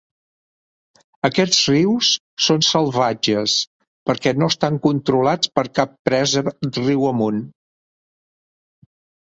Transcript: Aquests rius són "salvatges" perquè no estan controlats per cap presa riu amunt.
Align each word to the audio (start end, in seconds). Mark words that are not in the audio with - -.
Aquests 1.27 1.57
rius 1.71 2.09
són 2.45 2.63
"salvatges" 2.69 3.59
perquè 4.11 4.35
no 4.39 4.49
estan 4.55 4.81
controlats 4.89 5.53
per 5.59 5.67
cap 5.81 5.95
presa 6.11 6.45
riu 6.55 7.09
amunt. 7.15 7.47